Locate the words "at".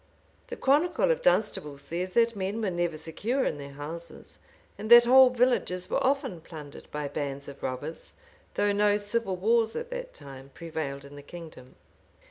9.75-9.91